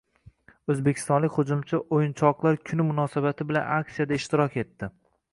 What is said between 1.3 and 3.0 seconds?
hujumchi O‘yinchoqlar kuni